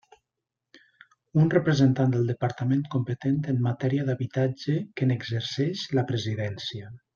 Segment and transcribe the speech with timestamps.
[1.41, 6.95] Un representant del departament competent en matèria d'habitatge, que n'exerceix la presidència.